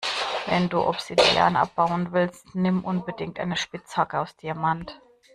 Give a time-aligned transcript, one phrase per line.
[0.47, 4.99] Wenn du Obsidian abbauen willst, nimm unbedingt eine Spitzhacke aus Diamant.